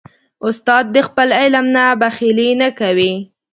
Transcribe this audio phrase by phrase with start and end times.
[0.47, 3.13] استاد د خپل علم نه بخیلي نه کوي.